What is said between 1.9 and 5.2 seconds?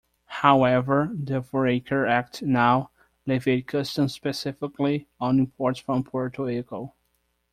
Act now levied customs specifically